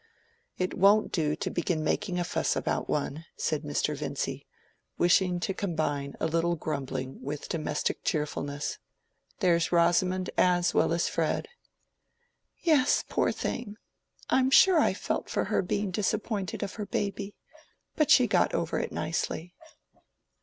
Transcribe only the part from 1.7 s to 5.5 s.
making a fuss about one," said Mr. Vincy, wishing